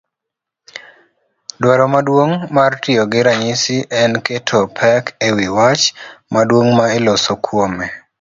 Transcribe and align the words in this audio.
Dwaro 1.61 1.85
maduong' 1.93 2.35
mar 2.55 2.71
tiyogi 2.83 3.19
ranyisi 3.27 3.75
en 4.01 4.11
keto 4.25 4.59
pek 4.77 5.03
ewi 5.27 5.47
wach 5.57 5.83
maduong' 6.33 6.71
ma 6.77 6.85
iloso 6.97 7.33
kuome. 7.45 7.87